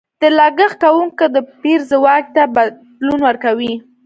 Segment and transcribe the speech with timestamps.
[0.21, 3.73] د لګښت کوونکو د پېر ځواک ته بدلون ورکوي.